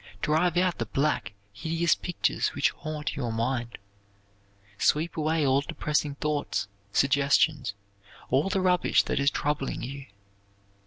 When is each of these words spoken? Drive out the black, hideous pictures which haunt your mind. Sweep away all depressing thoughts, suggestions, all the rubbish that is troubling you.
Drive 0.23 0.57
out 0.57 0.79
the 0.79 0.87
black, 0.87 1.33
hideous 1.53 1.93
pictures 1.93 2.55
which 2.55 2.71
haunt 2.71 3.15
your 3.15 3.31
mind. 3.31 3.77
Sweep 4.79 5.15
away 5.15 5.45
all 5.45 5.61
depressing 5.61 6.15
thoughts, 6.15 6.67
suggestions, 6.91 7.75
all 8.31 8.49
the 8.49 8.61
rubbish 8.61 9.03
that 9.03 9.19
is 9.19 9.29
troubling 9.29 9.83
you. 9.83 10.07